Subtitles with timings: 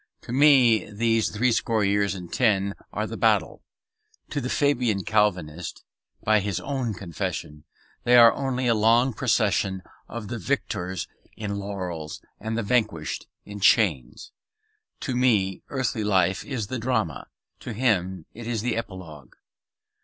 [0.21, 3.61] To me these threescore years and ten are the battle.
[4.31, 5.83] To the Fabian Calvinist
[6.23, 7.65] (by his own confession)
[8.03, 13.59] they are only a long procession of the victors in laurels and the vanquished in
[13.59, 14.31] chains.
[15.01, 17.27] To me earthly life is the drama;
[17.59, 19.35] to him it is the epilogue.